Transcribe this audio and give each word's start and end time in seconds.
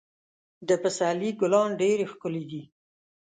د 0.67 0.69
پسرلي 0.81 1.29
ګلان 1.39 1.69
ډېر 1.81 1.97
ښکلي 2.11 2.43
دي. 2.51 2.63